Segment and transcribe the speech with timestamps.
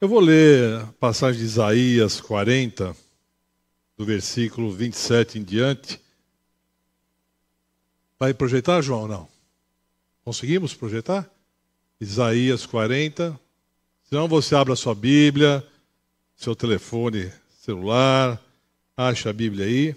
[0.00, 2.94] Eu vou ler a passagem de Isaías 40,
[3.96, 6.00] do versículo 27 em diante.
[8.18, 9.06] Vai projetar, João?
[9.06, 9.28] Não.
[10.24, 11.30] Conseguimos projetar?
[12.00, 13.38] Isaías 40.
[14.02, 15.64] Se não, você abre a sua Bíblia,
[16.36, 18.42] seu telefone celular,
[18.96, 19.96] acha a Bíblia aí.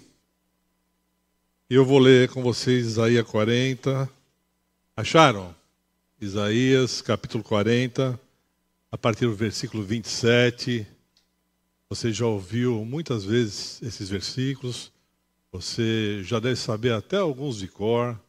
[1.68, 4.08] Eu vou ler com vocês Isaías 40.
[4.96, 5.54] Acharam?
[6.22, 8.27] Isaías capítulo 40
[8.92, 10.88] a partir do versículo 27.
[11.90, 14.92] Você já ouviu muitas vezes esses versículos,
[15.52, 18.20] você já deve saber até alguns de cor.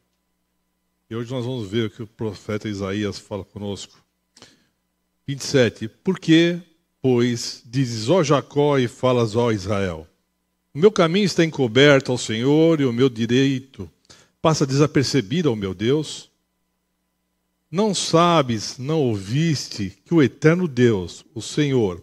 [1.10, 4.02] E hoje nós vamos ver o que o profeta Isaías fala conosco.
[5.26, 5.88] 27.
[5.88, 6.60] Por que,
[7.00, 10.06] pois, dizes, ó Jacó, e falas, ó Israel?
[10.72, 13.90] O meu caminho está encoberto ao Senhor, e o meu direito
[14.40, 16.27] passa desapercebido ao meu Deus.
[17.70, 22.02] Não sabes, não ouviste que o eterno Deus, o Senhor,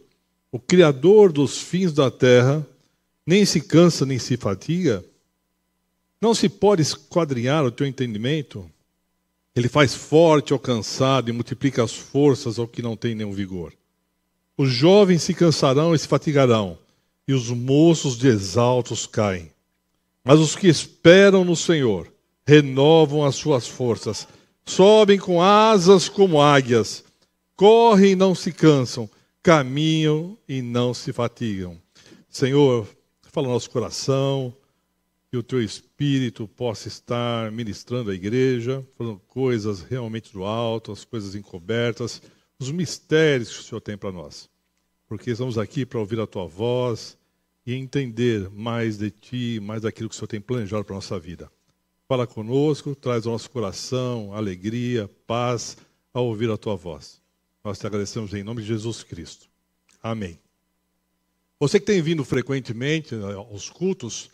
[0.52, 2.66] o Criador dos fins da terra,
[3.25, 5.03] nem se cansa nem se fatiga?
[6.22, 8.69] Não se pode esquadrinhar o teu entendimento?
[9.55, 13.73] Ele faz forte ao cansado e multiplica as forças ao que não tem nenhum vigor.
[14.55, 16.77] Os jovens se cansarão e se fatigarão,
[17.27, 19.52] e os moços de exaltos caem.
[20.23, 22.11] Mas os que esperam no Senhor
[22.45, 24.27] renovam as suas forças
[24.66, 27.03] sobem com asas como águias,
[27.55, 29.09] correm e não se cansam,
[29.41, 31.80] caminham e não se fatigam.
[32.30, 32.88] Senhor,
[33.31, 34.53] fala no nosso coração,
[35.30, 41.03] que o teu espírito possa estar ministrando a igreja, falando coisas realmente do alto, as
[41.03, 42.22] coisas encobertas,
[42.57, 44.50] os mistérios que o Senhor tem para nós.
[45.07, 47.17] Porque estamos aqui para ouvir a tua voz
[47.66, 51.19] e entender mais de ti, mais daquilo que o Senhor tem planejado para a nossa
[51.19, 51.52] vida.
[52.07, 55.75] Fala conosco, traz ao nosso coração alegria, paz
[56.13, 57.19] ao ouvir a tua voz.
[57.63, 59.47] Nós te agradecemos em nome de Jesus Cristo.
[60.03, 60.37] Amém.
[61.59, 64.29] Você que tem vindo frequentemente né, aos cultos,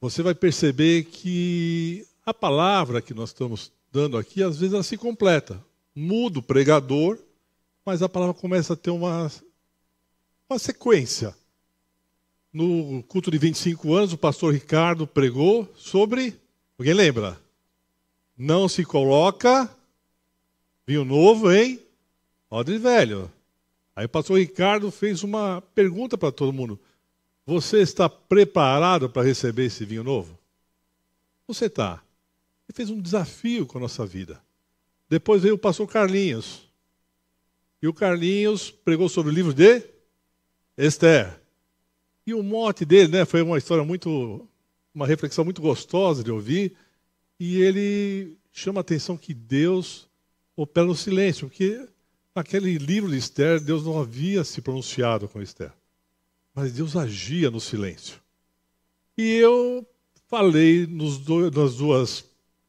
[0.00, 4.96] você vai perceber que a palavra que nós estamos dando aqui, às vezes ela se
[4.96, 5.64] completa.
[5.94, 7.16] Muda o pregador,
[7.86, 9.30] mas a palavra começa a ter uma,
[10.50, 11.32] uma sequência.
[12.52, 16.42] No culto de 25 anos, o pastor Ricardo pregou sobre
[16.78, 17.40] Alguém lembra?
[18.36, 19.70] Não se coloca
[20.86, 21.80] vinho novo em
[22.50, 23.30] odre velho.
[23.94, 26.78] Aí o pastor Ricardo fez uma pergunta para todo mundo.
[27.46, 30.36] Você está preparado para receber esse vinho novo?
[31.46, 32.02] Você está.
[32.68, 34.42] Ele fez um desafio com a nossa vida.
[35.08, 36.68] Depois veio o pastor Carlinhos.
[37.80, 39.82] E o Carlinhos pregou sobre o livro de
[40.76, 41.38] Esther.
[42.26, 44.48] E o mote dele né, foi uma história muito
[44.94, 46.76] uma reflexão muito gostosa de ouvir,
[47.38, 50.08] e ele chama a atenção que Deus
[50.56, 51.86] opera no silêncio, porque
[52.34, 55.72] naquele livro de Esther, Deus não havia se pronunciado com Esther,
[56.54, 58.20] mas Deus agia no silêncio.
[59.18, 59.86] E eu
[60.28, 62.24] falei do, nas duas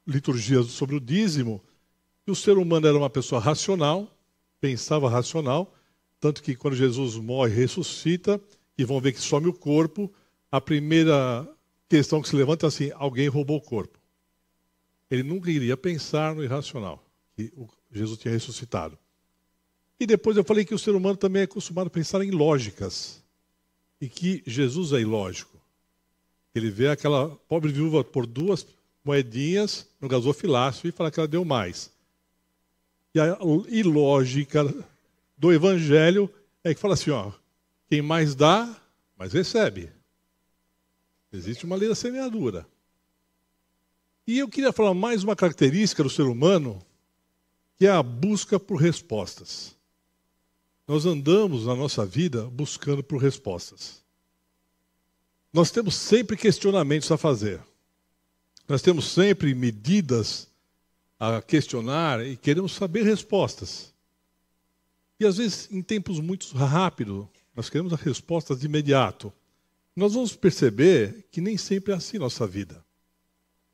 [0.05, 1.61] liturgias sobre o dízimo
[2.23, 4.11] que o ser humano era uma pessoa racional,
[4.59, 5.73] pensava racional,
[6.19, 8.41] tanto que quando Jesus morre, ressuscita,
[8.77, 10.11] e vão ver que some o corpo,
[10.51, 11.47] a primeira
[11.89, 13.99] questão que se levanta é assim: alguém roubou o corpo.
[15.09, 17.03] Ele nunca iria pensar no irracional,
[17.35, 17.51] que
[17.91, 18.97] Jesus tinha ressuscitado.
[19.99, 23.23] E depois eu falei que o ser humano também é acostumado a pensar em lógicas.
[24.01, 25.57] E que Jesus é ilógico.
[26.53, 28.67] Ele vê aquela pobre viúva por duas
[29.03, 31.91] moedinhas no gasofilácio e fala que ela deu mais.
[33.13, 33.37] E a
[33.69, 34.65] ilógica
[35.37, 36.29] do evangelho
[36.63, 37.31] é que fala assim, ó,
[37.87, 38.75] quem mais dá,
[39.17, 39.89] mais recebe.
[41.35, 42.67] Existe uma lei da semeadura.
[44.25, 46.81] E eu queria falar mais uma característica do ser humano,
[47.77, 49.75] que é a busca por respostas.
[50.87, 54.03] Nós andamos na nossa vida buscando por respostas.
[55.51, 57.61] Nós temos sempre questionamentos a fazer.
[58.67, 60.47] Nós temos sempre medidas
[61.19, 63.93] a questionar e queremos saber respostas.
[65.19, 69.31] E às vezes, em tempos muito rápidos, nós queremos as respostas de imediato
[69.95, 72.83] nós vamos perceber que nem sempre é assim nossa vida.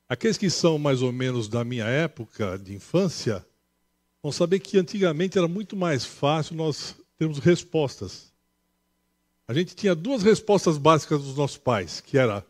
[0.07, 3.45] Aqueles que são mais ou menos da minha época de infância
[4.21, 8.31] vão saber que antigamente era muito mais fácil nós termos respostas.
[9.47, 12.45] A gente tinha duas respostas básicas dos nossos pais, que era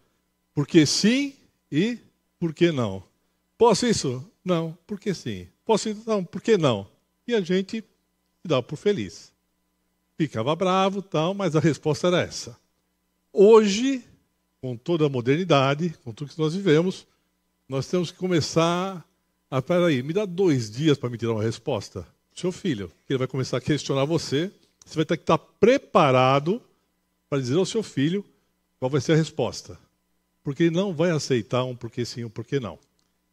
[0.53, 1.35] porque sim
[1.71, 1.97] e
[2.39, 3.03] por que não.
[3.57, 4.27] Posso isso?
[4.43, 5.47] Não, porque sim.
[5.63, 6.01] Posso isso?
[6.05, 6.87] Não, por que não?
[7.27, 9.31] E a gente se dava por feliz.
[10.17, 12.59] Ficava bravo, tal, mas a resposta era essa.
[13.33, 14.03] Hoje,
[14.59, 17.07] com toda a modernidade, com tudo que nós vivemos,
[17.67, 19.05] nós temos que começar
[19.49, 19.85] a.
[19.85, 22.05] aí, me dá dois dias para me tirar uma resposta.
[22.35, 24.51] Seu filho, que ele vai começar a questionar você,
[24.85, 26.61] Você vai ter que estar preparado
[27.29, 28.25] para dizer ao seu filho
[28.77, 29.79] qual vai ser a resposta.
[30.43, 32.77] Porque ele não vai aceitar um porquê sim, um porquê não.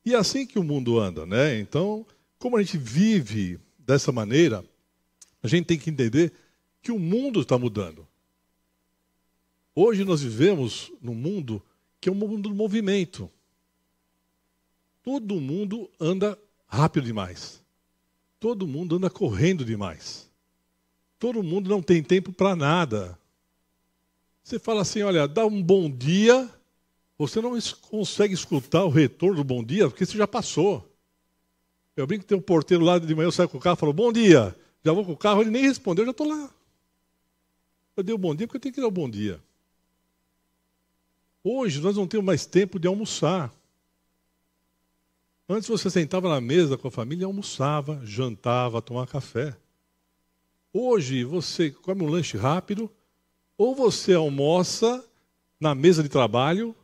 [0.04, 1.58] E é assim que o mundo anda, né?
[1.58, 2.06] Então,
[2.38, 4.64] como a gente vive dessa maneira,
[5.42, 6.32] a gente tem que entender
[6.80, 8.06] que o mundo está mudando.
[9.80, 11.62] Hoje nós vivemos num mundo
[12.00, 13.30] que é um mundo do movimento.
[15.04, 16.36] Todo mundo anda
[16.66, 17.62] rápido demais.
[18.40, 20.28] Todo mundo anda correndo demais.
[21.16, 23.16] Todo mundo não tem tempo para nada.
[24.42, 26.50] Você fala assim: olha, dá um bom dia,
[27.16, 30.92] você não consegue escutar o retorno do bom dia, porque você já passou.
[31.96, 33.78] Eu brinco que tem um porteiro lá de manhã, eu saio com o carro e
[33.78, 34.56] falo, bom dia.
[34.84, 36.50] Já vou com o carro, ele nem respondeu, já estou lá.
[37.96, 39.40] Eu dei o um bom dia porque eu tenho que dar o um bom dia.
[41.42, 43.52] Hoje nós não temos mais tempo de almoçar.
[45.48, 49.56] Antes você sentava na mesa com a família, almoçava, jantava, tomava café.
[50.72, 52.90] Hoje você come um lanche rápido,
[53.56, 55.04] ou você almoça
[55.58, 56.76] na mesa de trabalho,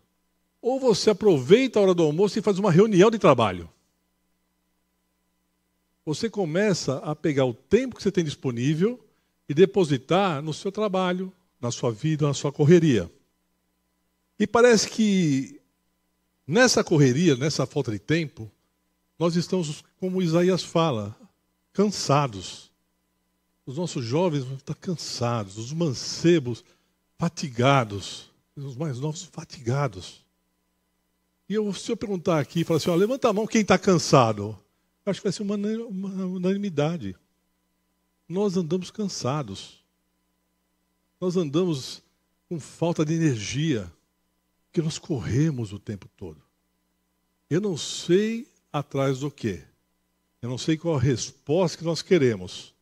[0.62, 3.68] ou você aproveita a hora do almoço e faz uma reunião de trabalho.
[6.06, 8.98] Você começa a pegar o tempo que você tem disponível
[9.48, 13.10] e depositar no seu trabalho, na sua vida, na sua correria.
[14.38, 15.60] E parece que
[16.46, 18.50] nessa correria, nessa falta de tempo,
[19.18, 21.16] nós estamos, como Isaías fala,
[21.72, 22.70] cansados.
[23.66, 26.64] Os nossos jovens estão cansados, os mancebos
[27.18, 30.24] fatigados, os mais novos fatigados.
[31.48, 34.58] E eu, se eu perguntar aqui, falar assim, ó, levanta a mão quem está cansado.
[35.06, 37.14] Acho que vai ser uma, uma unanimidade.
[38.28, 39.82] Nós andamos cansados.
[41.20, 42.02] Nós andamos
[42.48, 43.90] com falta de energia,
[44.74, 46.42] porque nós corremos o tempo todo.
[47.48, 49.62] Eu não sei atrás do quê.
[50.42, 52.74] Eu não sei qual a resposta que nós queremos,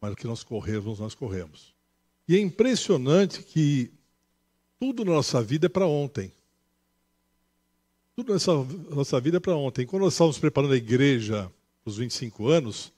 [0.00, 1.74] mas o que nós corremos, nós corremos.
[2.28, 3.90] E é impressionante que
[4.78, 6.32] tudo na nossa vida é para ontem.
[8.14, 8.52] Tudo nessa
[8.94, 9.84] nossa vida é para ontem.
[9.84, 11.50] Quando nós estávamos preparando a igreja
[11.82, 12.92] para os 25 anos,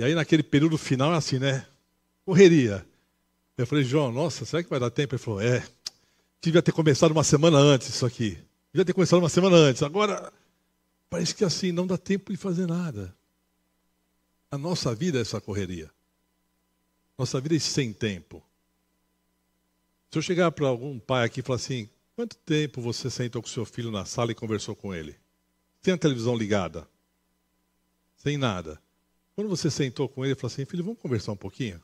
[0.00, 1.64] e aí naquele período final é assim, né?
[2.24, 2.84] Correria.
[3.56, 5.14] Eu falei, João, nossa, será que vai dar tempo?
[5.14, 5.64] Ele falou, é.
[6.42, 8.36] Devia ter começado uma semana antes isso aqui.
[8.72, 9.82] Devia ter começado uma semana antes.
[9.82, 10.32] Agora,
[11.08, 13.16] parece que assim, não dá tempo de fazer nada.
[14.50, 15.90] A nossa vida é essa correria.
[17.16, 18.42] Nossa vida é sem tempo.
[20.10, 23.48] Se eu chegar para algum pai aqui e falar assim, Quanto tempo você sentou com
[23.48, 25.16] seu filho na sala e conversou com ele?
[25.80, 26.86] Sem a televisão ligada?
[28.16, 28.80] Sem nada.
[29.34, 31.82] Quando você sentou com ele e falou assim, filho, vamos conversar um pouquinho?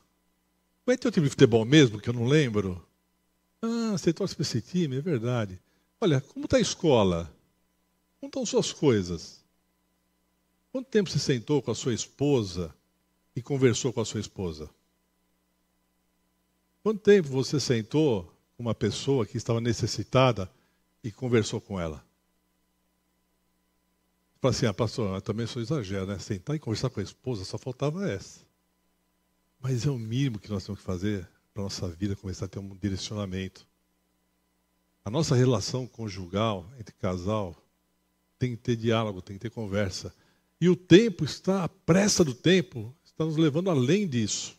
[0.85, 2.87] Como é teu time de futebol mesmo, que eu não lembro?
[3.63, 5.61] Ah, você torce para esse time, é verdade.
[6.01, 7.33] Olha, como está a escola?
[8.21, 9.45] Como estão suas coisas?
[10.71, 12.75] Quanto tempo você sentou com a sua esposa
[13.35, 14.71] e conversou com a sua esposa?
[16.83, 20.51] Quanto tempo você sentou uma pessoa que estava necessitada
[21.03, 22.05] e conversou com ela.
[24.41, 26.19] Falei assim, ah, pastor, eu também sou exagero, né?
[26.19, 28.41] Sentar e conversar com a esposa, só faltava essa.
[29.61, 31.29] Mas é o mínimo que nós temos que fazer
[31.59, 33.67] para a nossa vida começar a ter um direcionamento.
[35.05, 37.57] A nossa relação conjugal, entre casal,
[38.39, 40.15] tem que ter diálogo, tem que ter conversa.
[40.61, 44.57] E o tempo está, a pressa do tempo, está nos levando além disso.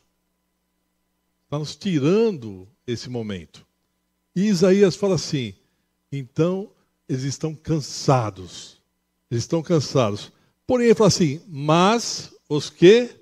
[1.46, 3.66] Está nos tirando esse momento.
[4.36, 5.54] E Isaías fala assim:
[6.12, 6.70] então
[7.08, 8.78] eles estão cansados.
[9.32, 10.34] Eles estão cansados.
[10.68, 13.16] Porém, ele fala assim: mas os que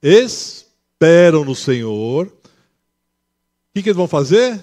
[0.00, 2.32] esperam no Senhor,
[3.76, 4.62] que, que eles vão fazer?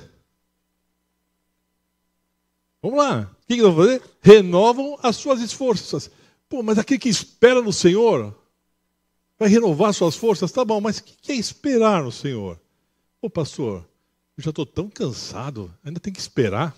[2.81, 3.21] Vamos lá.
[3.21, 4.01] O que, que eles vão fazer?
[4.21, 6.09] Renovam as suas forças.
[6.49, 8.35] Pô, mas aquele que espera no Senhor
[9.37, 10.51] vai renovar suas forças?
[10.51, 12.59] Tá bom, mas o que é esperar no Senhor?
[13.21, 13.87] Ô pastor,
[14.35, 16.75] eu já estou tão cansado, ainda tem que esperar.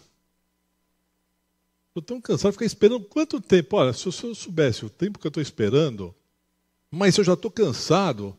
[1.88, 3.78] Estou tão cansado ficar esperando quanto tempo?
[3.78, 6.14] Olha, se eu soubesse o tempo que eu estou esperando,
[6.92, 8.38] mas eu já estou cansado,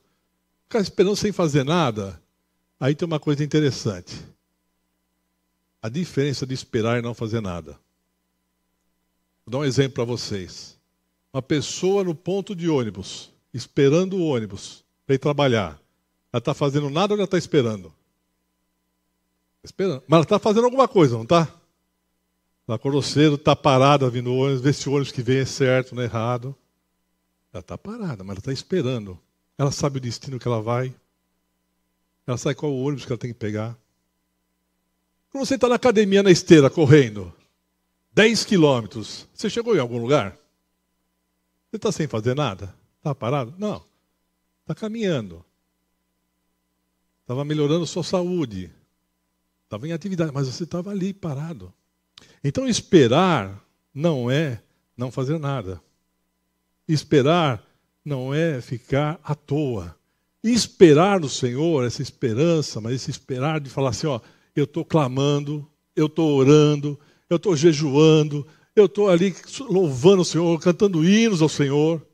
[0.65, 2.21] ficar esperando sem fazer nada,
[2.79, 4.15] aí tem uma coisa interessante.
[5.83, 7.79] A diferença de esperar e não fazer nada.
[9.45, 10.77] Vou dar um exemplo para vocês.
[11.33, 15.81] Uma pessoa no ponto de ônibus, esperando o ônibus para ir trabalhar.
[16.33, 17.93] Ela está fazendo nada ou ela está esperando?
[19.63, 20.03] Esperando.
[20.09, 21.49] Mas ela está fazendo alguma coisa, não está?
[22.67, 25.45] Ela acordou cedo, está parada vindo o ônibus, vê se o ônibus que vem é
[25.45, 26.55] certo, não é errado.
[27.53, 29.19] Ela está parada, mas ela está esperando.
[29.57, 30.95] Ela sabe o destino que ela vai.
[32.27, 33.79] Ela sabe qual o ônibus que ela tem que pegar.
[35.31, 37.33] Quando você está na academia, na esteira, correndo,
[38.13, 40.37] 10 quilômetros, você chegou em algum lugar?
[41.71, 42.75] Você está sem fazer nada?
[42.99, 43.55] Está parado?
[43.59, 43.85] Não.
[44.63, 45.45] Está caminhando.
[47.21, 48.73] estava melhorando sua saúde,
[49.65, 51.73] estava em atividade, mas você estava ali parado.
[52.43, 53.63] Então, esperar
[53.95, 54.63] não é
[54.97, 55.81] não fazer nada.
[56.89, 57.63] Esperar
[58.05, 59.97] não é ficar à toa.
[60.53, 64.21] Esperar no Senhor, essa esperança, mas esse esperar de falar assim: ó,
[64.55, 66.99] eu estou clamando, eu estou orando,
[67.29, 72.07] eu estou jejuando, eu estou ali louvando o Senhor, cantando hinos ao Senhor,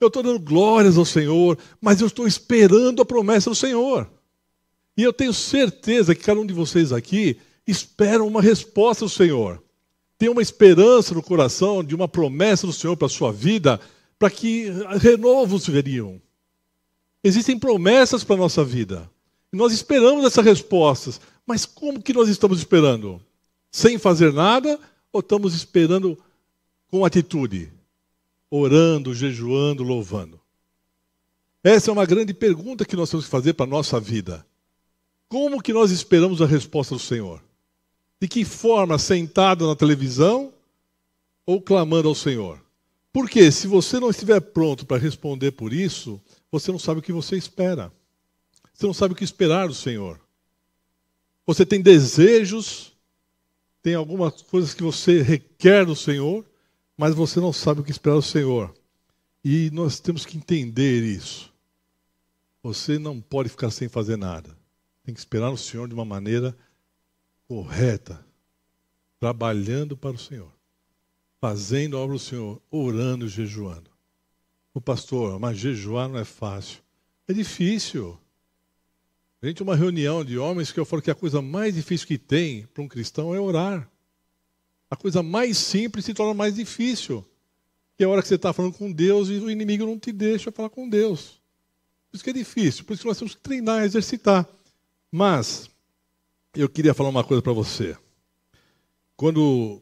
[0.00, 4.10] eu estou dando glórias ao Senhor, mas eu estou esperando a promessa do Senhor.
[4.96, 9.62] E eu tenho certeza que cada um de vocês aqui espera uma resposta do Senhor.
[10.18, 13.80] Tem uma esperança no coração de uma promessa do Senhor para a sua vida,
[14.18, 14.66] para que
[14.98, 16.20] renovos veriam.
[17.22, 19.10] Existem promessas para a nossa vida.
[19.52, 21.20] E nós esperamos essas respostas.
[21.46, 23.20] Mas como que nós estamos esperando?
[23.70, 24.78] Sem fazer nada
[25.12, 26.18] ou estamos esperando
[26.90, 27.72] com atitude?
[28.50, 30.40] Orando, jejuando, louvando?
[31.62, 34.46] Essa é uma grande pergunta que nós temos que fazer para a nossa vida.
[35.28, 37.42] Como que nós esperamos a resposta do Senhor?
[38.20, 38.98] De que forma?
[38.98, 40.52] Sentado na televisão
[41.44, 42.60] ou clamando ao Senhor?
[43.12, 47.12] Porque se você não estiver pronto para responder por isso, você não sabe o que
[47.12, 47.92] você espera.
[48.72, 50.20] Você não sabe o que esperar do Senhor.
[51.46, 52.96] Você tem desejos,
[53.82, 56.44] tem algumas coisas que você requer do Senhor,
[56.96, 58.74] mas você não sabe o que esperar do Senhor.
[59.44, 61.52] E nós temos que entender isso.
[62.62, 64.56] Você não pode ficar sem fazer nada.
[65.02, 66.56] Tem que esperar o Senhor de uma maneira
[67.48, 68.24] correta,
[69.18, 70.52] trabalhando para o Senhor,
[71.40, 73.89] fazendo a obra do Senhor, orando e jejuando.
[74.72, 76.80] O pastor, mas jejuar não é fácil.
[77.26, 78.18] É difícil.
[79.42, 82.18] A gente, uma reunião de homens que eu falo que a coisa mais difícil que
[82.18, 83.90] tem para um cristão é orar.
[84.90, 87.24] A coisa mais simples se torna mais difícil.
[87.96, 90.12] Que é a hora que você está falando com Deus e o inimigo não te
[90.12, 91.40] deixa falar com Deus.
[92.10, 94.48] Por isso que é difícil, por isso que nós temos que treinar, exercitar.
[95.10, 95.70] Mas,
[96.54, 97.96] eu queria falar uma coisa para você.
[99.16, 99.80] Quando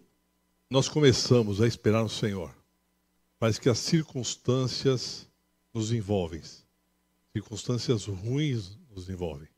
[0.68, 2.54] nós começamos a esperar no Senhor,
[3.38, 5.26] parece que as circunstâncias
[5.73, 6.42] nos envolvem.
[7.33, 9.49] Circunstâncias ruins nos envolvem.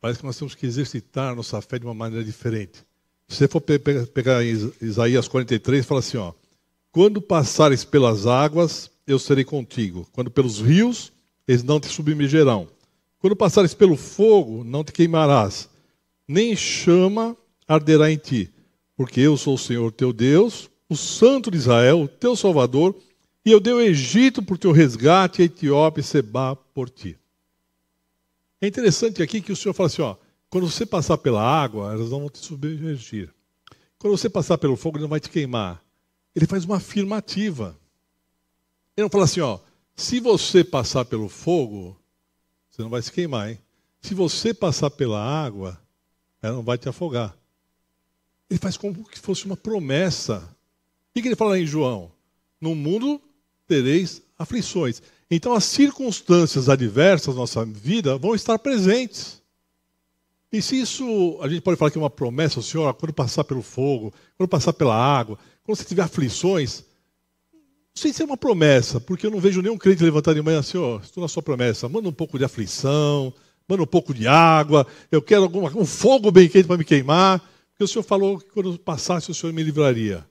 [0.00, 2.84] Parece que nós temos que exercitar nossa fé de uma maneira diferente.
[3.26, 6.32] Se você for pegar Isaías 43, fala assim: ó,
[6.92, 10.08] quando passares pelas águas, eu serei contigo.
[10.12, 11.12] Quando pelos rios,
[11.46, 12.68] eles não te submergerão.
[13.18, 15.68] Quando passares pelo fogo, não te queimarás,
[16.26, 18.50] nem chama arderá em ti,
[18.96, 22.96] porque eu sou o Senhor teu Deus, o Santo de Israel, teu Salvador,
[23.44, 27.18] e eu dei o Egito por teu resgate, a Etiópia e Seba por ti.
[28.60, 30.16] É interessante aqui que o Senhor fala assim: ó,
[30.50, 33.32] quando você passar pela água, elas não vão te submergir.
[33.98, 35.82] Quando você passar pelo fogo, ele não vai te queimar.
[36.34, 37.76] Ele faz uma afirmativa.
[38.96, 39.58] Ele não fala assim, ó,
[39.94, 41.96] se você passar pelo fogo,
[42.70, 43.58] você não vai se queimar, hein?
[44.00, 45.80] Se você passar pela água,
[46.40, 47.36] ela não vai te afogar.
[48.48, 50.48] Ele faz como se fosse uma promessa.
[51.16, 52.12] O que ele fala em João?
[52.60, 53.20] No mundo
[53.66, 55.02] tereis aflições.
[55.30, 59.42] Então as circunstâncias adversas da nossa vida vão estar presentes.
[60.50, 63.60] E se isso, a gente pode falar que é uma promessa, Senhor, quando passar pelo
[63.60, 66.84] fogo, quando passar pela água, quando você tiver aflições,
[67.52, 70.60] não sei se é uma promessa, porque eu não vejo nenhum crente levantar de manhã
[70.60, 73.34] assim, ó, estou na sua promessa, manda um pouco de aflição,
[73.68, 77.40] manda um pouco de água, eu quero alguma, um fogo bem quente para me queimar,
[77.70, 80.24] porque o Senhor falou que quando passasse o Senhor me livraria.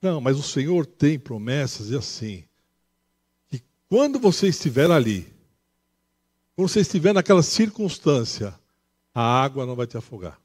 [0.00, 2.44] Não, mas o Senhor tem promessas e assim,
[3.50, 5.30] que quando você estiver ali,
[6.56, 8.58] quando você estiver naquela circunstância,
[9.14, 10.40] a água não vai te afogar.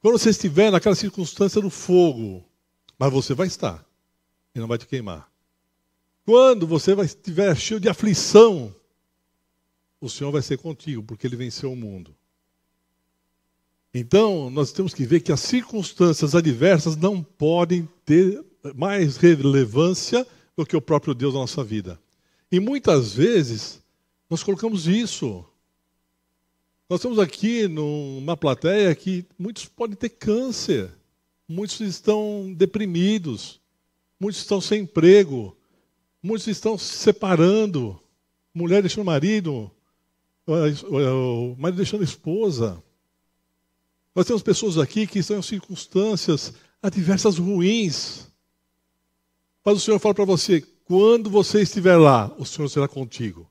[0.00, 2.44] Quando você estiver naquela circunstância do fogo,
[2.98, 3.84] mas você vai estar
[4.54, 5.30] e não vai te queimar.
[6.24, 8.74] Quando você vai, estiver cheio de aflição,
[10.00, 12.14] o Senhor vai ser contigo, porque Ele venceu o mundo.
[13.94, 20.26] Então, nós temos que ver que as circunstâncias adversas não podem ter mais relevância
[20.56, 21.98] do que o próprio Deus na nossa vida.
[22.50, 23.82] E muitas vezes,
[24.28, 25.44] nós colocamos isso.
[26.88, 30.90] Nós estamos aqui numa plateia que muitos podem ter câncer,
[31.48, 33.60] muitos estão deprimidos,
[34.20, 35.56] muitos estão sem emprego,
[36.22, 37.98] Muitos estão se separando.
[38.54, 39.70] Mulher deixando o marido,
[40.46, 42.82] o marido deixando a esposa.
[44.14, 48.28] Nós temos pessoas aqui que estão em circunstâncias adversas ruins.
[49.64, 53.50] Mas o Senhor fala para você: quando você estiver lá, o Senhor será contigo.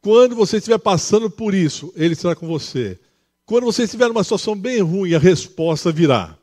[0.00, 2.98] Quando você estiver passando por isso, Ele estará com você.
[3.46, 6.36] Quando você estiver numa situação bem ruim, a resposta virá.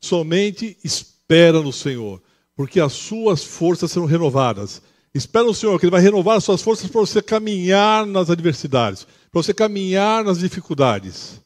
[0.00, 2.22] Somente espera no Senhor,
[2.56, 4.80] porque as suas forças serão renovadas.
[5.14, 9.04] Espera o Senhor, que Ele vai renovar as suas forças para você caminhar nas adversidades,
[9.30, 11.40] para você caminhar nas dificuldades.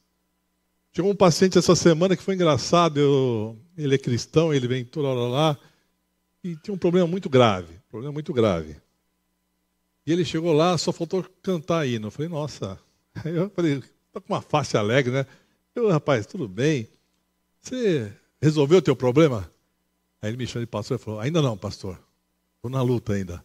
[0.95, 5.09] Chegou um paciente essa semana que foi engraçado, eu, ele é cristão, ele vem toda
[5.09, 5.59] hora lá,
[6.47, 8.77] e tinha um problema muito grave, problema muito grave.
[10.07, 11.95] E ele chegou lá, só faltou cantar aí.
[11.95, 12.79] Eu falei, nossa.
[13.25, 15.27] Eu falei, tá com uma face alegre, né?
[15.75, 16.89] Eu, rapaz, tudo bem.
[17.61, 19.51] Você resolveu o teu problema?
[20.23, 21.99] Aí ele me chamou de pastor e falou, ainda não, pastor.
[22.57, 23.45] Estou na luta ainda.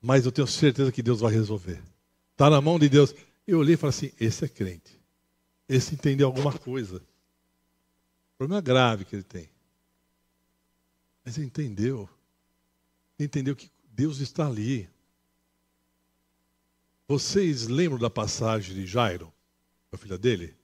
[0.00, 1.82] Mas eu tenho certeza que Deus vai resolver.
[2.32, 3.14] Está na mão de Deus.
[3.46, 4.98] Eu olhei e falei assim, esse é crente.
[5.68, 7.02] Esse entendeu alguma coisa.
[8.38, 9.50] Problema grave que ele tem.
[11.24, 12.08] Mas ele entendeu.
[13.20, 14.88] Entendeu que Deus está ali.
[17.06, 19.30] Vocês lembram da passagem de Jairo,
[19.92, 20.56] a filha dele?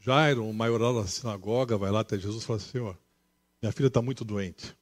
[0.00, 2.98] Jairo, o maioral da sinagoga, vai lá até Jesus e fala: Senhor,
[3.60, 4.74] minha filha está muito doente.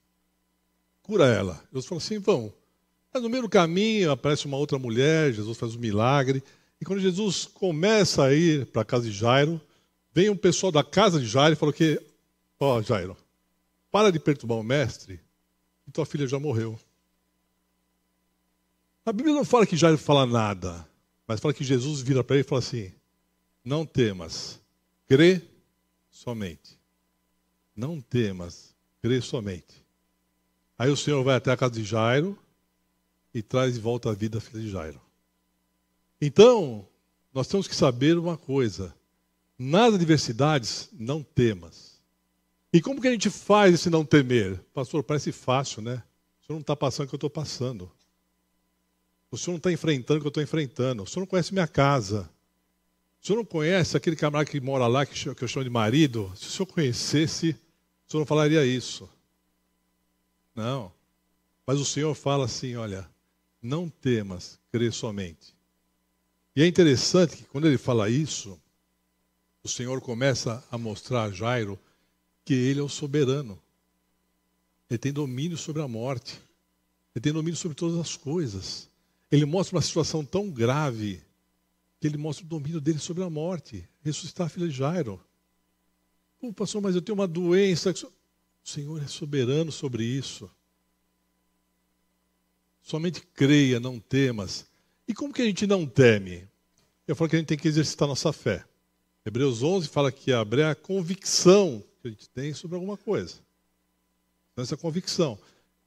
[1.03, 1.61] Cura ela.
[1.73, 2.53] Jesus fala assim: vão.
[3.13, 6.45] Mas no meio do caminho aparece uma outra mulher, Jesus faz um milagre.
[6.81, 9.61] E quando Jesus começa a ir para a casa de Jairo,
[10.13, 12.01] vem um pessoal da casa de Jairo e falou que:
[12.61, 13.17] Ó, oh, Jairo,
[13.91, 15.19] para de perturbar o mestre,
[15.93, 16.79] tua filha já morreu.
[19.07, 20.85] A Bíblia não fala que Jairo fala nada.
[21.29, 22.93] Mas fala que Jesus vira para ele e fala assim:
[23.65, 24.61] Não temas,
[25.07, 25.43] crê
[26.11, 26.77] somente.
[27.75, 29.85] Não temas, crê somente.
[30.77, 32.37] Aí o Senhor vai até a casa de Jairo
[33.33, 35.01] e traz de volta a vida a filha de Jairo.
[36.21, 36.89] Então,
[37.33, 38.93] nós temos que saber uma coisa:
[39.57, 42.01] nas adversidades, não temas.
[42.73, 44.59] E como que a gente faz esse não temer?
[44.75, 46.03] Pastor, parece fácil, né?
[46.43, 47.91] O senhor não está passando o que eu estou passando.
[49.31, 51.03] O senhor não está enfrentando o que eu estou enfrentando.
[51.03, 52.31] O senhor não conhece minha casa.
[53.21, 56.33] O senhor não conhece aquele camarada que mora lá, que eu chamo de marido?
[56.37, 57.51] Se o senhor conhecesse,
[58.07, 59.09] o senhor não falaria isso.
[60.55, 60.93] Não.
[61.67, 63.09] Mas o Senhor fala assim: olha,
[63.61, 65.55] não temas, crê somente.
[66.55, 68.59] E é interessante que quando ele fala isso,
[69.63, 71.79] o Senhor começa a mostrar a Jairo
[72.45, 73.61] que ele é o soberano.
[74.89, 76.41] Ele tem domínio sobre a morte.
[77.15, 78.89] Ele tem domínio sobre todas as coisas.
[79.31, 81.23] Ele mostra uma situação tão grave
[82.01, 83.89] que ele mostra o domínio dele sobre a morte.
[84.03, 85.21] Ressuscitar a filha de Jairo.
[86.39, 87.91] Pô, pastor, mas eu tenho uma doença.
[87.91, 90.51] O Senhor é soberano sobre isso.
[92.83, 94.67] Somente creia, não temas.
[95.09, 96.47] E como que a gente não teme?
[97.07, 98.65] Eu falo que a gente tem que exercitar nossa fé.
[99.25, 103.35] Hebreus 11 fala que abrir a convicção que a gente tem sobre alguma coisa.
[104.53, 105.39] Então, essa convicção.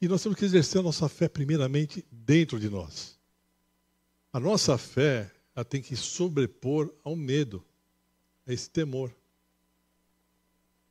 [0.02, 3.19] E nós temos que exercer a nossa fé primeiramente dentro de nós.
[4.32, 7.64] A nossa fé ela tem que sobrepor ao medo,
[8.48, 9.12] a esse temor.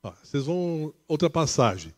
[0.02, 0.92] Ó, vocês vão.
[1.06, 1.94] Outra passagem.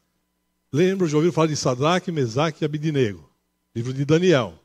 [0.72, 3.28] Lembro de ouvir falar de Sadraque, Mesaque e Abidinego.
[3.74, 4.58] Livro de Daniel.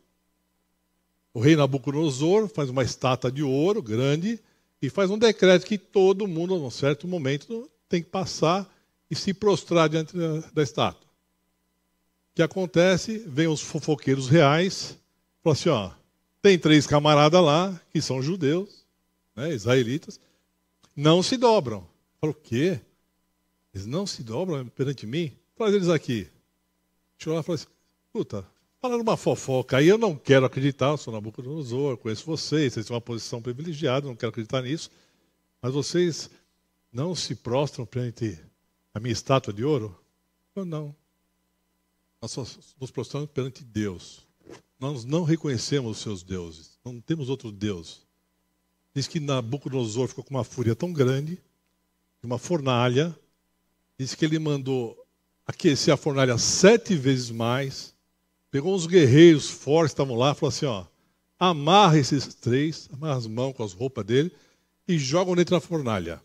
[1.33, 4.39] O rei Nabucodonosor faz uma estátua de ouro grande
[4.81, 8.71] e faz um decreto que todo mundo, num certo momento, tem que passar
[9.09, 10.15] e se prostrar diante
[10.53, 11.07] da estátua.
[12.31, 13.17] O que acontece?
[13.27, 14.97] Vem os fofoqueiros reais,
[15.41, 15.91] falam assim: ó,
[16.45, 18.85] tem três camaradas lá, que são judeus,
[19.35, 20.19] né, israelitas,
[20.95, 21.87] não se dobram.
[22.21, 22.79] Fala, o quê?
[23.73, 25.35] Eles não se dobram perante mim?
[25.57, 26.27] Traz eles aqui.
[27.17, 27.65] Chegou lá e falou assim,
[28.13, 28.45] puta,
[28.79, 32.93] falando uma fofoca aí, eu não quero acreditar, eu sou Nabucodonosor, conheço vocês, vocês têm
[32.93, 34.91] uma posição privilegiada, não quero acreditar nisso,
[35.59, 36.29] mas vocês
[36.93, 38.39] não se prostram perante
[38.93, 39.99] a minha estátua de ouro?
[40.55, 40.95] Eu não.
[42.21, 42.45] Nós só
[42.79, 44.24] nos prostramos perante Deus.
[44.85, 48.05] Nós não reconhecemos os seus deuses, não temos outro Deus.
[48.93, 51.41] Diz que Nabucodonosor ficou com uma fúria tão grande,
[52.21, 53.17] uma fornalha,
[53.97, 54.95] diz que ele mandou
[55.43, 57.95] aquecer a fornalha sete vezes mais,
[58.51, 60.85] pegou uns guerreiros fortes que estavam lá, falou assim: ó,
[61.39, 64.31] amarra esses três, amarra as mãos com as roupas dele
[64.87, 66.21] e jogam dentro da fornalha.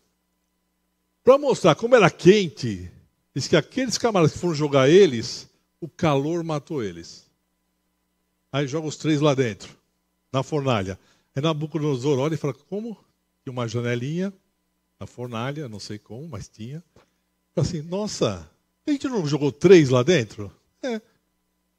[1.23, 2.91] Para mostrar como era quente,
[3.35, 7.30] diz que aqueles camaradas que foram jogar eles, o calor matou eles.
[8.51, 9.75] Aí joga os três lá dentro,
[10.31, 10.99] na fornalha.
[11.35, 12.97] Aí Nabucodonosor olha e fala: Como?
[13.43, 14.33] Tinha uma janelinha
[14.99, 16.83] na fornalha, não sei como, mas tinha.
[17.55, 18.49] Fala assim: Nossa,
[18.85, 20.51] a gente não jogou três lá dentro?
[20.83, 21.01] É,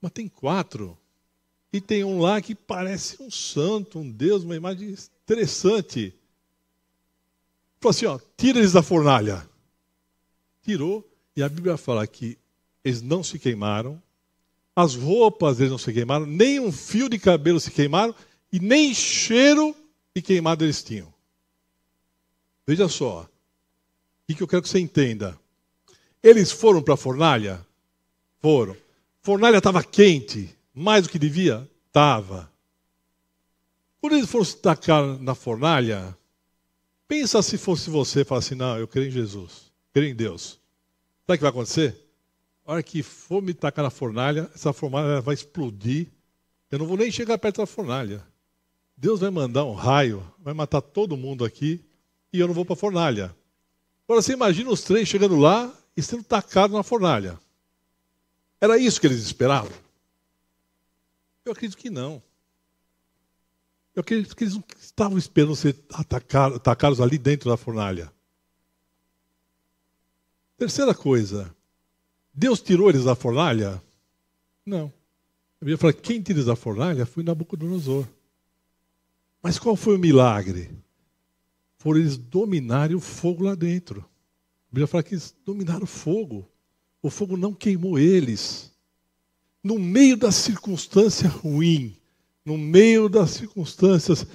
[0.01, 0.97] mas tem quatro.
[1.73, 6.15] E tem um lá que parece um santo, um Deus, uma imagem interessante.
[7.81, 9.49] Falou assim: ó, tira eles da fornalha.
[10.63, 12.39] Tirou, e a Bíblia fala que
[12.85, 14.01] eles não se queimaram,
[14.75, 18.15] as roupas eles não se queimaram, nem um fio de cabelo se queimaram
[18.53, 19.75] e nem cheiro
[20.15, 21.13] de queimado eles tinham.
[22.67, 23.29] Veja só,
[24.29, 25.39] o que eu quero que você entenda.
[26.23, 27.65] Eles foram para a fornalha?
[28.41, 28.77] Foram.
[29.21, 31.69] Fornalha estava quente, mais do que devia?
[31.87, 32.51] Estava.
[34.01, 36.17] Quando eles foram se tacar na fornalha,
[37.13, 40.59] Pensa se fosse você falar assim: não, eu creio em Jesus, creio em Deus.
[41.27, 42.02] Sabe o que vai acontecer?
[42.65, 46.09] A hora que for me tacar na fornalha, essa fornalha vai explodir.
[46.71, 48.25] Eu não vou nem chegar perto da fornalha.
[48.97, 51.85] Deus vai mandar um raio, vai matar todo mundo aqui
[52.33, 53.35] e eu não vou para a fornalha.
[54.07, 57.39] Agora você imagina os três chegando lá e sendo tacados na fornalha.
[58.61, 59.73] Era isso que eles esperavam?
[61.45, 62.23] Eu acredito que não.
[63.95, 68.13] Eu acredito que eles não estavam esperando ser atacados ali dentro da fornalha.
[70.57, 71.55] Terceira coisa,
[72.35, 73.83] Deus tirou eles da fornalha?
[74.65, 74.93] Não.
[75.61, 78.07] Eu ia falar, quem tirou eles da fornalha foi Nabucodonosor.
[79.43, 80.71] Mas qual foi o milagre?
[81.79, 84.01] Foram eles dominarem o fogo lá dentro.
[84.01, 86.49] A Bíblia fala que eles dominaram o fogo.
[87.03, 88.73] O fogo não queimou eles.
[89.63, 91.97] No meio da circunstância ruim,
[92.45, 94.27] no meio das circunstâncias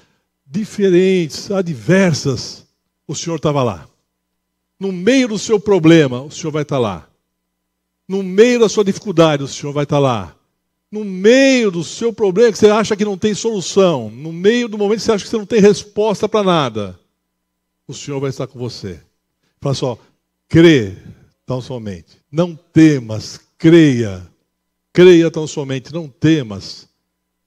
[0.45, 2.65] diferentes, adversas,
[3.07, 3.89] o Senhor estava lá.
[4.79, 7.09] No meio do seu problema, o Senhor vai estar lá.
[8.07, 10.35] No meio da sua dificuldade, o Senhor vai estar lá.
[10.89, 14.77] No meio do seu problema que você acha que não tem solução, no meio do
[14.77, 16.99] momento que você acha que você não tem resposta para nada,
[17.85, 19.01] o Senhor vai estar com você.
[19.59, 19.99] Fala só,
[20.47, 20.95] crê
[21.45, 22.17] tão somente.
[22.31, 24.25] Não temas, creia.
[24.93, 26.87] Creia tão somente, não temas.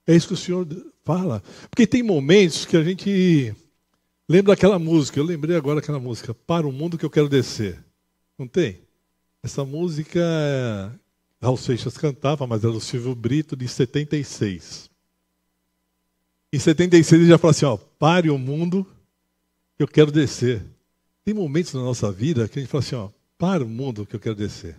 [0.07, 0.67] É isso que o Senhor
[1.05, 1.43] fala.
[1.71, 3.55] Porque tem momentos que a gente
[4.29, 5.19] lembra daquela música.
[5.19, 6.33] Eu lembrei agora daquela música.
[6.33, 7.79] Para o mundo que eu quero descer.
[8.39, 8.79] Não tem?
[9.43, 10.21] Essa música,
[11.41, 14.91] Raul Seixas cantava, mas era do Silvio Brito, de 76.
[16.53, 18.87] Em 76 ele já fala assim: ó, pare o mundo
[19.79, 20.63] eu quero descer.
[21.25, 24.15] Tem momentos na nossa vida que a gente fala assim: ó, para o mundo que
[24.15, 24.77] eu quero descer.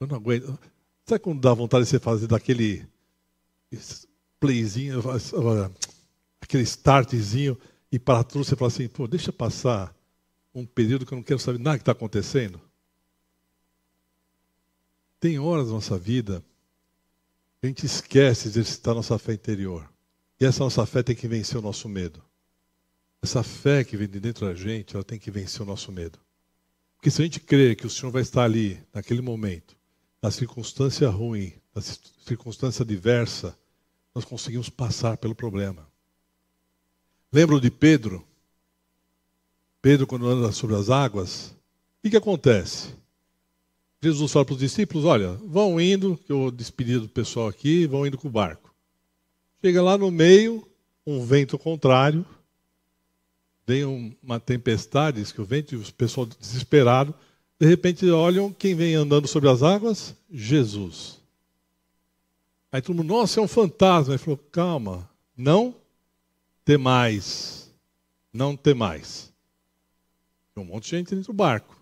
[0.00, 0.58] Eu não aguento.
[1.04, 2.84] Sabe quando dá vontade de você fazer daquele
[4.40, 5.00] playzinho,
[6.40, 7.56] aquele startzinho,
[7.90, 9.94] e para tudo você fala assim, pô, deixa passar
[10.52, 12.60] um período que eu não quero saber nada que está acontecendo.
[15.26, 16.40] Tem horas na nossa vida
[17.60, 19.92] que a gente esquece de exercitar nossa fé interior.
[20.40, 22.22] E essa nossa fé tem que vencer o nosso medo.
[23.20, 26.16] Essa fé que vem de dentro da gente, ela tem que vencer o nosso medo.
[26.96, 29.76] Porque se a gente crê que o Senhor vai estar ali, naquele momento,
[30.22, 33.58] na circunstância ruim, na circunstância diversa,
[34.14, 35.88] nós conseguimos passar pelo problema.
[37.32, 38.24] Lembro de Pedro?
[39.82, 42.94] Pedro, quando anda sobre as águas, o que, que acontece?
[44.06, 48.06] Jesus fala para os discípulos: Olha, vão indo, que eu despedi do pessoal aqui, vão
[48.06, 48.72] indo com o barco.
[49.60, 50.66] Chega lá no meio,
[51.04, 52.24] um vento contrário,
[53.66, 57.12] vem uma tempestade, diz que o vento e o pessoal desesperado,
[57.58, 60.14] de repente olham quem vem andando sobre as águas?
[60.30, 61.18] Jesus.
[62.70, 64.12] Aí todo mundo, nossa, é um fantasma.
[64.12, 65.74] Ele falou, calma, não
[66.64, 67.72] temais.
[68.32, 69.32] Não temais.
[70.54, 71.75] Tem um monte de gente dentro do barco.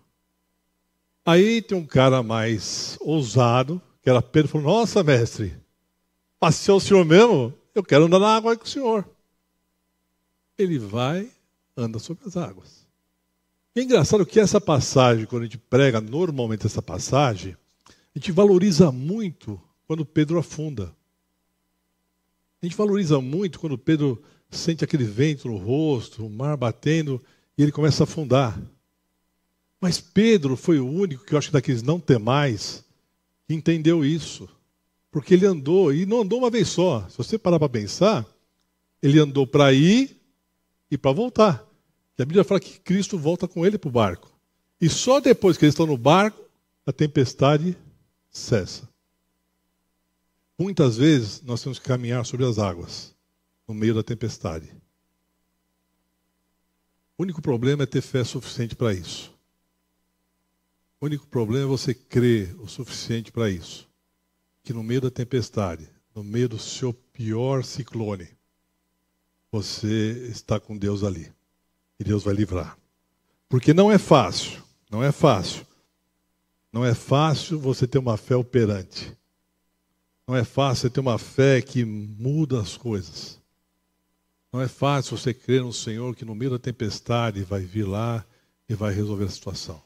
[1.25, 5.55] Aí tem um cara mais ousado, que era Pedro, falou, nossa, mestre,
[6.39, 7.51] passeou o senhor mesmo?
[7.73, 9.09] Eu quero andar na água com o senhor.
[10.55, 11.27] Ele vai,
[11.75, 12.85] anda sobre as águas.
[13.75, 17.57] É engraçado que essa passagem, quando a gente prega normalmente essa passagem,
[17.89, 20.95] a gente valoriza muito quando Pedro afunda.
[22.61, 27.21] A gente valoriza muito quando Pedro sente aquele vento no rosto, o mar batendo
[27.57, 28.61] e ele começa a afundar.
[29.85, 32.83] Mas Pedro foi o único que eu acho que daqueles não temais
[33.47, 34.49] que entendeu isso.
[35.11, 37.07] Porque ele andou, e não andou uma vez só.
[37.07, 38.25] Se você parar para pensar,
[38.99, 40.19] ele andou para ir
[40.89, 41.63] e para voltar.
[42.17, 44.35] E a Bíblia fala que Cristo volta com ele para o barco.
[44.81, 46.43] E só depois que eles estão no barco,
[46.83, 47.77] a tempestade
[48.31, 48.89] cessa.
[50.57, 53.13] Muitas vezes nós temos que caminhar sobre as águas,
[53.67, 54.67] no meio da tempestade.
[57.15, 59.34] O único problema é ter fé suficiente para isso.
[61.05, 63.87] O único problema é você crer o suficiente para isso.
[64.63, 68.27] Que no meio da tempestade, no meio do seu pior ciclone,
[69.51, 71.31] você está com Deus ali.
[71.99, 72.75] E Deus vai livrar.
[73.47, 75.63] Porque não é fácil, não é fácil.
[76.73, 79.15] Não é fácil você ter uma fé operante.
[80.27, 83.39] Não é fácil ter uma fé que muda as coisas.
[84.51, 88.25] Não é fácil você crer no Senhor que no meio da tempestade vai vir lá
[88.67, 89.85] e vai resolver a situação.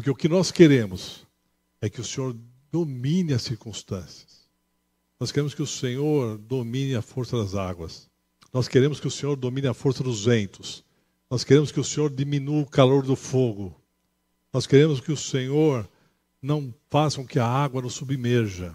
[0.00, 1.26] Porque o que nós queremos
[1.78, 2.34] é que o Senhor
[2.72, 4.48] domine as circunstâncias.
[5.20, 8.08] Nós queremos que o Senhor domine a força das águas.
[8.50, 10.82] Nós queremos que o Senhor domine a força dos ventos.
[11.28, 13.78] Nós queremos que o Senhor diminua o calor do fogo.
[14.50, 15.86] Nós queremos que o Senhor
[16.40, 18.74] não faça com que a água nos submerja.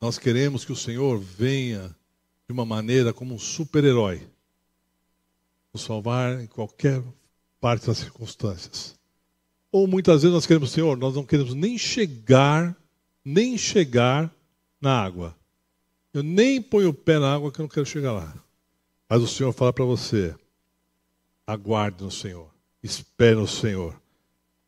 [0.00, 1.94] Nós queremos que o Senhor venha
[2.48, 4.28] de uma maneira como um super-herói
[5.72, 7.00] nos salvar em qualquer
[7.60, 8.98] parte das circunstâncias.
[9.72, 12.76] Ou muitas vezes nós queremos, Senhor, nós não queremos nem chegar,
[13.24, 14.34] nem chegar
[14.80, 15.36] na água.
[16.12, 18.34] Eu nem ponho o pé na água que eu não quero chegar lá.
[19.08, 20.34] Mas o Senhor fala para você:
[21.46, 22.50] aguarde no Senhor,
[22.82, 24.00] espere no Senhor.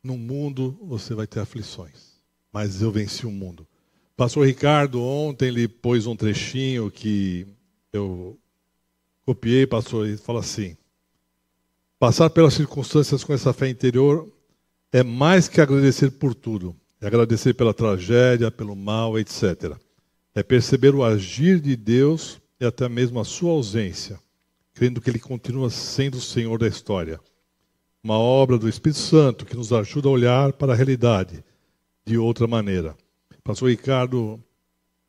[0.02, 2.20] No mundo você vai ter aflições,
[2.52, 3.66] mas eu venci o mundo.
[4.16, 7.46] Pastor Ricardo ontem ele pôs um trechinho que
[7.92, 8.38] eu
[9.24, 10.76] copiei, pastor, e fala assim:
[11.98, 14.28] Passar pelas circunstâncias com essa fé interior
[14.92, 16.76] é mais que agradecer por tudo.
[17.00, 19.76] É agradecer pela tragédia, pelo mal, etc.
[20.35, 24.20] É perceber o agir de Deus e até mesmo a sua ausência,
[24.74, 27.18] crendo que Ele continua sendo o Senhor da história.
[28.05, 31.42] Uma obra do Espírito Santo que nos ajuda a olhar para a realidade
[32.05, 32.96] de outra maneira.
[33.42, 34.40] Pastor Ricardo,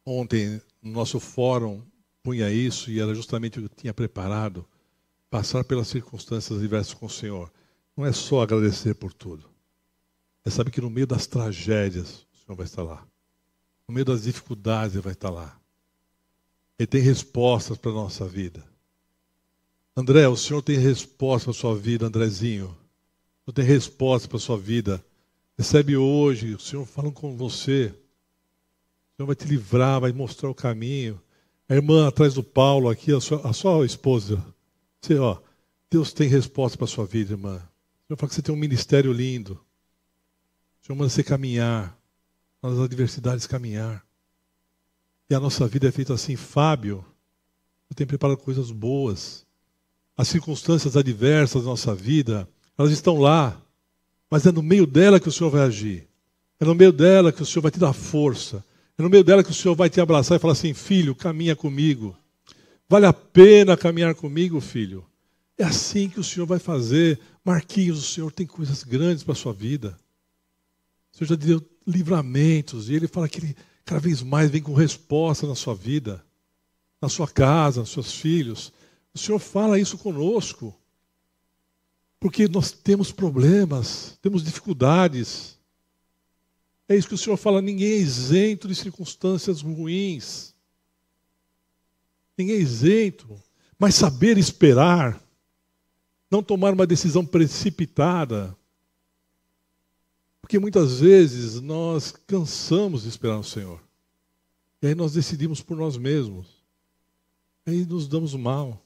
[0.06, 1.82] ontem, no nosso fórum,
[2.24, 4.66] punha isso e era justamente o que eu tinha preparado
[5.30, 7.52] passar pelas circunstâncias diversas com o Senhor.
[7.98, 9.53] Não é só agradecer por tudo.
[10.46, 13.06] É saber que no meio das tragédias o Senhor vai estar lá.
[13.88, 15.58] No meio das dificuldades Ele vai estar lá.
[16.78, 18.64] Ele tem respostas para a nossa vida.
[19.96, 22.66] André, o Senhor tem resposta para a sua vida, Andrezinho.
[22.66, 25.04] O Senhor tem resposta para a sua vida.
[25.58, 27.94] Recebe hoje, o Senhor falando com você.
[29.14, 31.22] O Senhor vai te livrar, vai mostrar o caminho.
[31.70, 34.44] A irmã atrás do Paulo aqui, a sua, a sua esposa,
[35.00, 35.38] você, ó,
[35.90, 37.58] Deus tem resposta para a sua vida, irmã.
[37.58, 39.64] O Senhor fala que você tem um ministério lindo.
[40.86, 41.98] Senhor manda você caminhar,
[42.62, 44.06] nas adversidades caminhar.
[45.30, 47.06] E a nossa vida é feita assim, Fábio.
[47.90, 49.46] Eu tenho preparado coisas boas.
[50.18, 53.62] As circunstâncias adversas da nossa vida, elas estão lá.
[54.30, 56.06] Mas é no meio dela que o Senhor vai agir.
[56.60, 58.62] É no meio dela que o Senhor vai te dar força.
[58.98, 61.56] É no meio dela que o Senhor vai te abraçar e falar assim: filho, caminha
[61.56, 62.14] comigo.
[62.90, 65.06] Vale a pena caminhar comigo, filho?
[65.58, 67.18] É assim que o Senhor vai fazer.
[67.46, 69.98] Marquinhos, o Senhor tem coisas grandes para a sua vida.
[71.14, 72.90] O Senhor já deu livramentos.
[72.90, 76.24] E Ele fala que Ele cada vez mais vem com resposta na sua vida,
[77.02, 78.74] na sua casa, nos seus filhos.
[79.14, 80.76] O Senhor fala isso conosco.
[82.20, 85.60] Porque nós temos problemas, temos dificuldades.
[86.88, 90.56] É isso que o Senhor fala: ninguém é isento de circunstâncias ruins.
[92.38, 93.42] Ninguém é isento.
[93.78, 95.22] Mas saber esperar,
[96.32, 98.58] não tomar uma decisão precipitada.
[100.44, 103.82] Porque muitas vezes nós cansamos de esperar no Senhor.
[104.80, 106.46] E aí nós decidimos por nós mesmos.
[107.66, 108.80] Aí nos damos mal.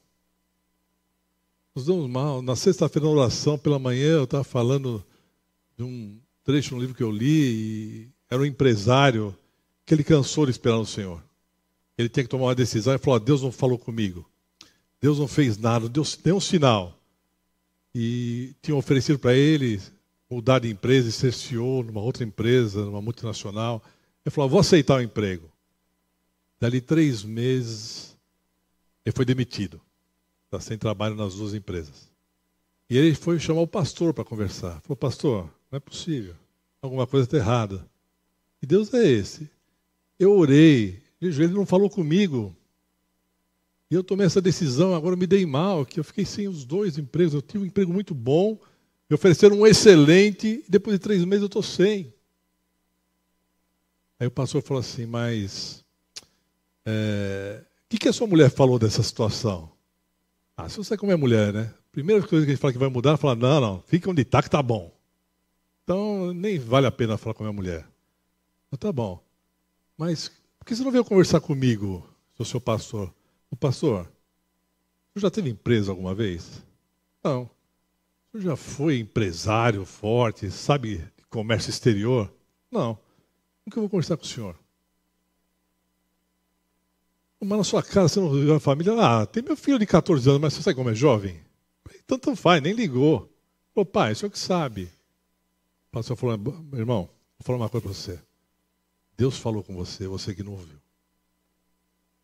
[1.75, 2.41] Nos damos mal.
[2.41, 5.03] Na sexta-feira, na oração, pela manhã, eu estava falando
[5.75, 9.35] de um trecho no livro que eu li, e era um empresário
[9.85, 11.21] que ele cansou de esperar no Senhor
[11.97, 14.29] ele tinha que tomar uma decisão e falou: Deus não falou comigo.
[15.01, 16.99] Deus não fez nada, Deus deu um sinal.
[17.93, 19.81] E tinham oferecido para ele
[20.29, 23.81] mudar de empresa e ser CEO numa outra empresa, numa multinacional.
[24.25, 25.49] Ele falou: Vou aceitar o emprego.
[26.59, 28.17] Dali três meses,
[29.05, 29.79] ele foi demitido.
[30.45, 32.09] Está sem trabalho nas duas empresas.
[32.89, 34.81] E ele foi chamar o pastor para conversar.
[34.81, 36.35] Falou: Pastor, não é possível.
[36.81, 37.85] Alguma coisa está errada.
[38.61, 39.49] E Deus é esse.
[40.19, 42.55] Eu orei, ele não falou comigo.
[43.89, 46.65] E eu tomei essa decisão, agora eu me dei mal, que eu fiquei sem os
[46.65, 47.33] dois empregos.
[47.33, 48.59] Eu tive um emprego muito bom,
[49.09, 52.13] me ofereceram um excelente, e depois de três meses eu estou sem.
[54.19, 55.85] Aí o pastor falou assim, mas
[56.85, 59.71] é, o que, que a sua mulher falou dessa situação?
[60.55, 61.73] Ah, você sabe como é mulher, né?
[61.91, 64.41] Primeira coisa que a gente fala que vai mudar, fala, não, não, fica onde está
[64.41, 64.91] que está bom.
[65.83, 67.87] Então, nem vale a pena falar com a minha mulher.
[68.67, 69.23] Então, tá bom.
[69.95, 73.13] Mas por que você não veio conversar comigo, sou seu pastor?
[73.49, 74.11] O pastor,
[75.13, 76.61] você já teve empresa alguma vez?
[77.23, 77.49] Não.
[78.33, 82.31] Já foi empresário forte, sabe de comércio exterior?
[82.71, 82.99] Não.
[83.65, 84.55] Nunca vou conversar com o senhor.
[87.39, 88.93] Mas na sua casa você não viu a família?
[88.99, 91.39] Ah, tem meu filho de 14 anos, mas você sabe como é jovem?
[92.05, 93.31] Tanto faz, nem ligou.
[93.75, 94.91] Ô pai, o senhor que sabe.
[95.89, 96.35] O pastor falou,
[96.73, 98.19] irmão, vou falar uma coisa para você.
[99.15, 100.77] Deus falou com você, você que não ouviu.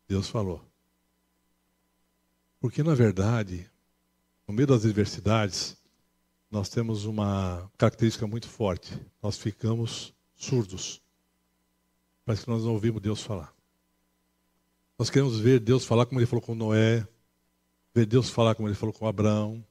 [0.08, 0.64] Deus falou.
[2.60, 3.68] Porque, na verdade,
[4.46, 5.76] no meio das adversidades,
[6.50, 8.98] nós temos uma característica muito forte.
[9.22, 11.02] Nós ficamos surdos.
[12.24, 13.54] Parece que nós não ouvimos Deus falar.
[14.98, 17.06] Nós queremos ver Deus falar como ele falou com Noé,
[17.92, 19.64] ver Deus falar como ele falou com Abraão,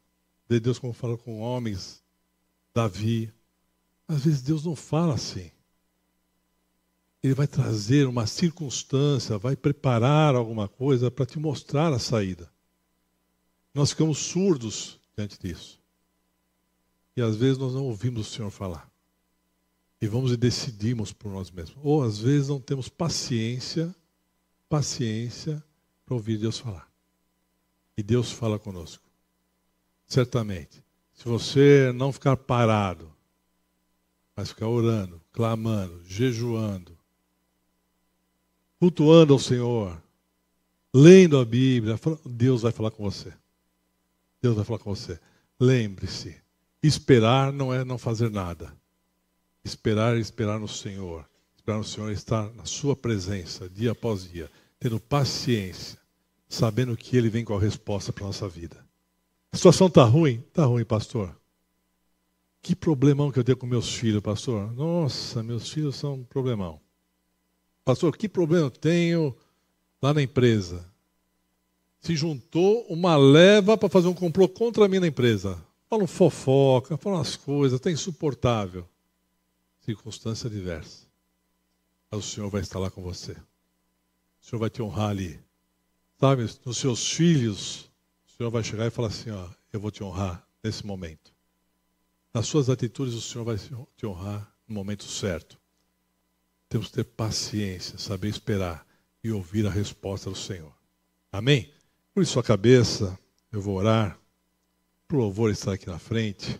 [0.47, 2.03] ver Deus como falou com homens,
[2.73, 3.33] Davi.
[4.07, 5.49] Às vezes Deus não fala assim.
[7.23, 12.51] Ele vai trazer uma circunstância, vai preparar alguma coisa para te mostrar a saída.
[13.73, 15.82] Nós ficamos surdos diante disso.
[17.15, 18.91] E às vezes nós não ouvimos o Senhor falar.
[20.01, 21.77] E vamos e decidimos por nós mesmos.
[21.83, 23.95] Ou às vezes não temos paciência,
[24.67, 25.63] paciência
[26.05, 26.91] para ouvir Deus falar.
[27.95, 29.03] E Deus fala conosco.
[30.07, 30.83] Certamente.
[31.13, 33.13] Se você não ficar parado,
[34.35, 36.97] mas ficar orando, clamando, jejuando,
[38.79, 40.01] cultuando ao Senhor,
[40.93, 43.33] lendo a Bíblia, Deus vai falar com você.
[44.41, 45.17] Deus vai falar com você.
[45.59, 46.42] Lembre-se,
[46.83, 48.73] esperar não é não fazer nada.
[49.63, 51.25] Esperar é esperar no Senhor.
[51.55, 55.97] Esperar no Senhor é estar na sua presença, dia após dia, tendo paciência,
[56.49, 58.85] sabendo que Ele vem com a resposta para a nossa vida.
[59.51, 60.43] A situação está ruim?
[60.49, 61.33] Está ruim, pastor.
[62.61, 64.73] Que problemão que eu tenho com meus filhos, pastor.
[64.73, 66.81] Nossa, meus filhos são um problemão.
[67.85, 69.35] Pastor, que problema eu tenho
[70.01, 70.85] lá na empresa?
[72.01, 75.61] Se juntou uma leva para fazer um complô contra mim na empresa.
[75.93, 78.89] Falam fofoca, falam as coisas, está insuportável.
[79.81, 81.05] Circunstância diversa.
[82.09, 83.33] Mas o Senhor vai estar lá com você.
[83.33, 83.37] O
[84.41, 85.39] Senhor vai te honrar ali.
[86.19, 87.91] Sabe, nos seus filhos,
[88.27, 91.31] o Senhor vai chegar e falar assim: ó, eu vou te honrar nesse momento.
[92.33, 93.57] Nas suas atitudes, o Senhor vai
[93.95, 95.59] te honrar no momento certo.
[96.69, 98.83] Temos que ter paciência, saber esperar
[99.23, 100.73] e ouvir a resposta do Senhor.
[101.31, 101.71] Amém?
[102.15, 103.15] Por sua cabeça,
[103.51, 104.22] eu vou orar.
[105.13, 106.59] Para o louvor estar aqui na frente.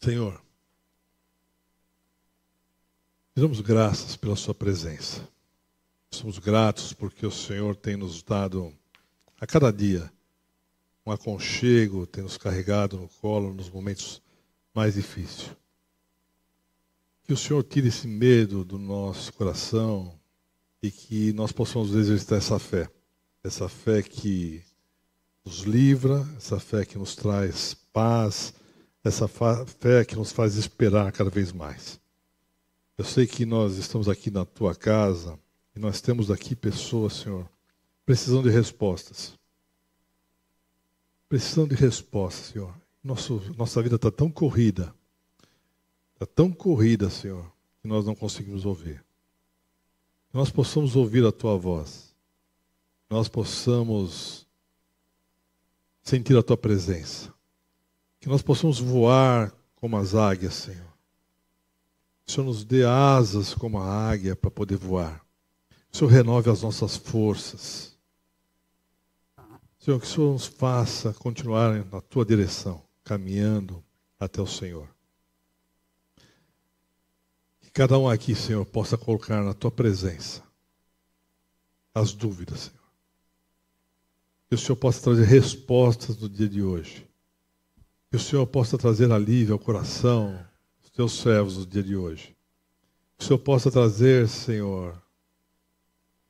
[0.00, 0.42] Senhor,
[3.32, 5.22] damos graças pela Sua presença.
[6.10, 8.76] Somos gratos porque o Senhor tem nos dado
[9.40, 10.12] a cada dia
[11.06, 14.20] um aconchego, tem nos carregado no colo nos momentos
[14.74, 15.54] mais difíceis.
[17.22, 20.15] Que o Senhor tire esse medo do nosso coração
[20.86, 22.88] e que nós possamos exercitar essa fé.
[23.42, 24.62] Essa fé que
[25.44, 28.52] nos livra, essa fé que nos traz paz,
[29.04, 32.00] essa fé que nos faz esperar cada vez mais.
[32.98, 35.38] Eu sei que nós estamos aqui na tua casa
[35.74, 37.48] e nós temos aqui pessoas, Senhor,
[38.04, 39.36] precisando de respostas
[41.28, 42.74] precisando de resposta, Senhor.
[43.02, 44.94] Nosso, nossa vida está tão corrida,
[46.14, 47.44] está tão corrida, Senhor,
[47.80, 49.04] que nós não conseguimos ouvir.
[50.36, 52.14] Nós possamos ouvir a Tua voz,
[53.08, 54.46] nós possamos
[56.02, 57.32] sentir a Tua presença,
[58.20, 60.92] que nós possamos voar como as águias, Senhor.
[62.22, 65.24] Que o Senhor nos dê asas como a águia para poder voar.
[65.70, 67.96] Que o Senhor renove as nossas forças.
[69.78, 73.82] Senhor, que o Senhor nos faça continuar na tua direção, caminhando
[74.20, 74.86] até o Senhor.
[77.76, 80.42] Cada um aqui, Senhor, possa colocar na tua presença
[81.94, 82.88] as dúvidas, Senhor.
[84.48, 87.06] Que o Senhor possa trazer respostas no dia de hoje.
[88.08, 90.42] Que o Senhor possa trazer alívio ao coração
[90.80, 92.34] dos teus servos no dia de hoje.
[93.18, 94.98] Que o Senhor possa trazer, Senhor,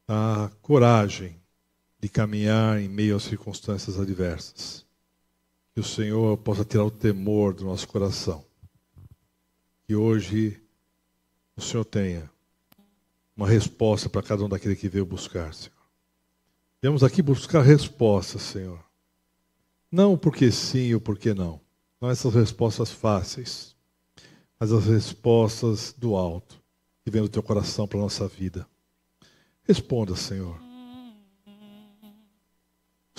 [0.09, 1.41] a coragem
[2.01, 4.85] de caminhar em meio às circunstâncias adversas.
[5.73, 8.45] Que o Senhor possa tirar o temor do nosso coração.
[9.87, 10.66] Que hoje
[11.57, 12.31] o Senhor tenha
[13.37, 15.77] uma resposta para cada um daquele que veio buscar, Senhor.
[16.83, 18.83] Viemos aqui buscar respostas, Senhor.
[19.91, 21.61] Não porque sim ou porque não.
[22.01, 23.75] Não essas respostas fáceis,
[24.61, 26.63] mas as respostas do alto,
[27.05, 28.67] que vem do teu coração para a nossa vida.
[29.65, 30.67] Responda, Senhor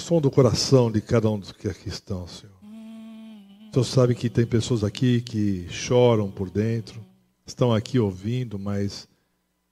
[0.07, 2.55] som do coração de cada um dos que aqui estão, Senhor.
[2.63, 7.03] O Senhor sabe que tem pessoas aqui que choram por dentro,
[7.47, 9.07] estão aqui ouvindo, mas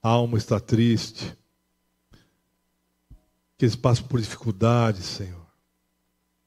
[0.02, 1.38] a alma está triste.
[3.58, 5.46] Que eles passam por dificuldades, Senhor.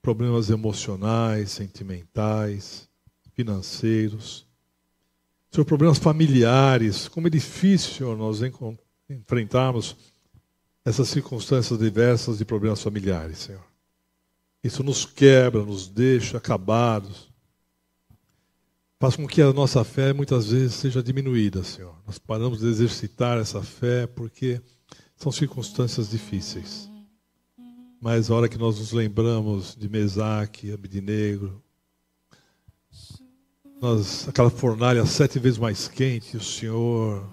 [0.03, 2.89] Problemas emocionais, sentimentais,
[3.35, 4.47] financeiros.
[5.51, 7.09] Senhor, problemas familiares.
[7.09, 8.41] Como é difícil, nós
[9.09, 9.97] enfrentarmos
[10.85, 13.65] essas circunstâncias diversas de problemas familiares, Senhor.
[14.63, 17.28] Isso nos quebra, nos deixa acabados.
[19.01, 21.95] Faz com que a nossa fé muitas vezes seja diminuída, Senhor.
[22.05, 24.61] Nós paramos de exercitar essa fé porque
[25.15, 26.91] são circunstâncias difíceis.
[28.01, 31.63] Mas a hora que nós nos lembramos de Mesaque, Abidinegro,
[33.81, 37.25] nós, aquela fornalha sete vezes mais quente, o Senhor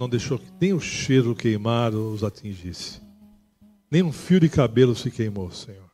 [0.00, 3.00] não deixou que nem o cheiro queimado os atingisse.
[3.88, 5.88] Nem um fio de cabelo se queimou, Senhor.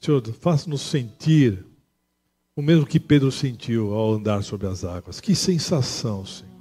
[0.00, 1.71] Senhor, faça-nos sentir
[2.54, 5.20] o mesmo que Pedro sentiu ao andar sobre as águas.
[5.20, 6.52] Que sensação, Senhor.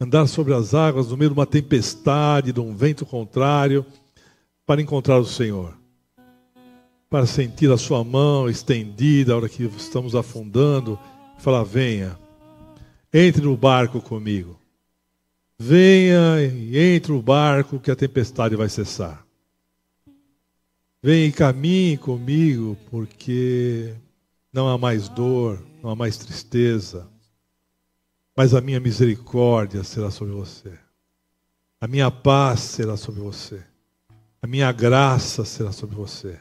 [0.00, 3.84] andar sobre as águas no meio de uma tempestade, de um vento contrário,
[4.66, 5.76] para encontrar o Senhor.
[7.08, 10.98] Para sentir a sua mão estendida a hora que estamos afundando,
[11.38, 12.18] e falar: venha,
[13.12, 14.58] entre no barco comigo.
[15.58, 19.24] Venha e entre no barco que a tempestade vai cessar.
[21.02, 23.94] Venha e caminhe comigo, porque
[24.54, 27.08] não há mais dor, não há mais tristeza,
[28.36, 30.72] mas a minha misericórdia será sobre você.
[31.80, 33.60] A minha paz será sobre você.
[34.40, 36.38] A minha graça será sobre você.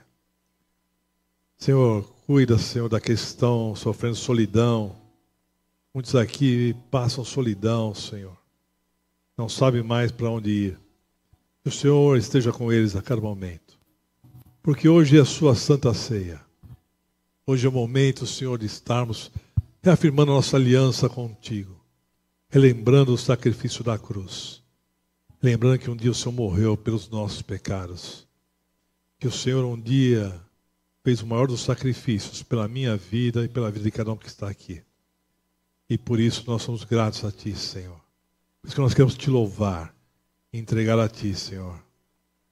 [1.58, 4.96] Senhor, cuida, Senhor, daqueles que estão sofrendo solidão.
[5.92, 8.38] Muitos aqui passam solidão, Senhor.
[9.36, 10.80] Não sabem mais para onde ir.
[11.64, 13.80] Que o Senhor esteja com eles a cada momento.
[14.62, 16.40] Porque hoje é a sua santa ceia.
[17.46, 19.32] Hoje é o momento, Senhor, de estarmos
[19.82, 21.84] reafirmando nossa aliança contigo
[22.54, 24.62] relembrando o sacrifício da cruz.
[25.42, 28.28] Lembrando que um dia o Senhor morreu pelos nossos pecados.
[29.20, 30.40] Que o Senhor um dia
[31.04, 34.28] fez o maior dos sacrifícios pela minha vida e pela vida de cada um que
[34.28, 34.84] está aqui.
[35.90, 38.00] E por isso nós somos gratos a Ti, Senhor.
[38.62, 39.92] Por isso que nós queremos te louvar
[40.54, 41.84] e entregar a Ti, Senhor,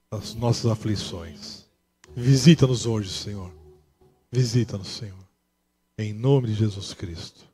[0.10, 1.68] as nossas aflições.
[2.16, 3.61] Visita-nos hoje, Senhor.
[4.32, 5.28] Visita-nos, Senhor.
[5.98, 7.46] Em nome de Jesus Cristo.